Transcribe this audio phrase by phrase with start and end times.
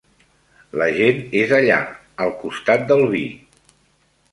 [0.81, 1.77] La gent és allà,
[2.27, 3.25] al costat del vi.